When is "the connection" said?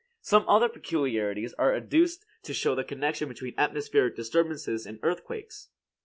2.73-3.27